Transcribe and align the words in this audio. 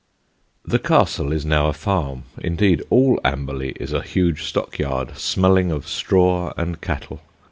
The 0.65 0.79
castle 0.79 1.31
is 1.31 1.45
now 1.45 1.67
a 1.67 1.73
farm; 1.73 2.23
indeed, 2.39 2.81
all 2.89 3.21
Amberley 3.23 3.73
is 3.79 3.93
a 3.93 4.01
huge 4.01 4.45
stockyard, 4.45 5.15
smelling 5.15 5.69
of 5.71 5.87
straw 5.87 6.53
and 6.57 6.81
cattle. 6.81 7.21